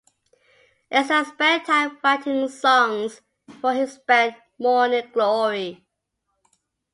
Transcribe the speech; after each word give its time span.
Ezra 0.89 1.23
spent 1.25 1.67
time 1.67 1.95
writing 2.03 2.47
songs 2.49 3.21
for 3.59 3.71
his 3.71 3.99
band 3.99 4.33
Morning 4.57 5.07
Glory. 5.13 5.85